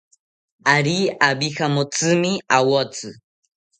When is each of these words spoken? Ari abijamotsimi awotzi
Ari 0.75 0.97
abijamotsimi 1.29 2.31
awotzi 2.57 3.09